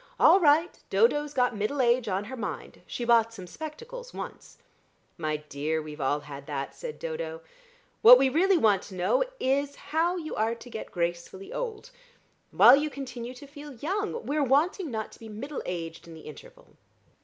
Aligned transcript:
"All 0.19 0.39
right. 0.39 0.79
Dodo's 0.89 1.31
got 1.35 1.55
middle 1.55 1.79
age 1.79 2.07
on 2.07 2.23
her 2.23 2.35
mind. 2.35 2.81
She 2.87 3.05
bought 3.05 3.35
some 3.35 3.45
spectacles 3.45 4.15
once." 4.15 4.57
"My 5.15 5.37
dear, 5.37 5.79
we've 5.79 5.99
had 5.99 6.03
all 6.03 6.19
that," 6.21 6.73
said 6.73 6.97
Dodo. 6.97 7.41
"What 8.01 8.17
we 8.17 8.27
really 8.27 8.57
want 8.57 8.81
to 8.85 8.95
know 8.95 9.23
is 9.39 9.75
how 9.75 10.15
you 10.17 10.33
are 10.33 10.55
to 10.55 10.69
get 10.71 10.89
gracefully 10.89 11.53
old, 11.53 11.91
while 12.49 12.75
you 12.75 12.89
continue 12.89 13.35
to 13.35 13.45
feel 13.45 13.73
young. 13.75 14.25
We're 14.25 14.43
wanting 14.43 14.89
not 14.89 15.11
to 15.11 15.19
be 15.19 15.29
middle 15.29 15.61
aged 15.67 16.07
in 16.07 16.15
the 16.15 16.21
interval. 16.21 16.77